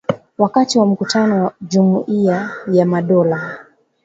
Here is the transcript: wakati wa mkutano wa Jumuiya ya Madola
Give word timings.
wakati 0.37 0.79
wa 0.79 0.85
mkutano 0.85 1.43
wa 1.45 1.53
Jumuiya 1.61 2.49
ya 2.71 2.85
Madola 2.85 3.57